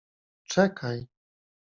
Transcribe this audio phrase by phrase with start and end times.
[0.51, 1.07] -Czekaj.